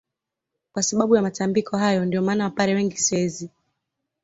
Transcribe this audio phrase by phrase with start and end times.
[0.73, 3.49] Kwa sababu ya matambiko hayo ndio maana wapare wengi si wezi